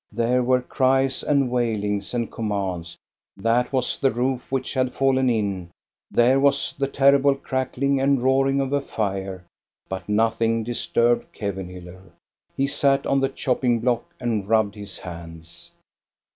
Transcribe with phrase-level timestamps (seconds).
[0.11, 2.97] There were cries and wailings and com mands;
[3.37, 5.69] that was the roof, which had fallen in;
[6.09, 9.43] there was the terrible crackling and roaring of a fire.
[9.87, 12.01] But nothing disturbed Kevenhiiller.
[12.57, 15.69] He sat on the choppingfblock and rubbed his hands.